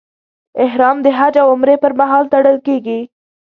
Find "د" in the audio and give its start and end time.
1.05-1.07